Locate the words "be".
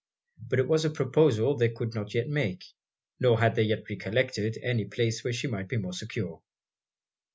5.67-5.77